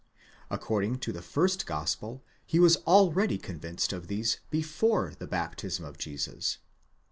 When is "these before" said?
4.07-5.13